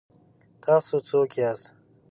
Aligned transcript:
ـ 0.31 0.63
تاسو 0.63 0.95
څوک 1.09 1.31
یاست؟ 1.41 1.65